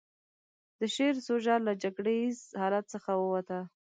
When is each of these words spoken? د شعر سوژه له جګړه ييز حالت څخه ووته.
د 0.79 0.81
شعر 0.95 1.15
سوژه 1.27 1.55
له 1.67 1.73
جګړه 1.83 2.11
ييز 2.19 2.39
حالت 2.61 2.85
څخه 2.93 3.11
ووته. 3.15 3.59